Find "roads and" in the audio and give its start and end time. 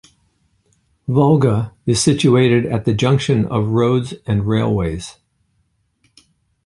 3.67-4.47